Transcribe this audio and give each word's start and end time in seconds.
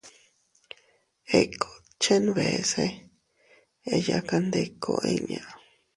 Ikut 1.41 1.83
chenbese 2.01 2.85
eyakandiku 3.95 4.93
inña. 5.13 5.43